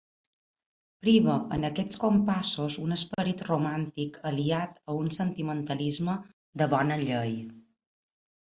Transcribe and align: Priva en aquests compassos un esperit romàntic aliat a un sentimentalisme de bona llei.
Priva 1.03 1.35
en 1.57 1.67
aquests 1.67 1.99
compassos 2.03 2.77
un 2.85 2.95
esperit 2.95 3.43
romàntic 3.49 4.17
aliat 4.31 4.81
a 4.93 4.97
un 5.03 5.13
sentimentalisme 5.19 6.17
de 6.63 6.73
bona 6.75 6.99
llei. 7.07 7.39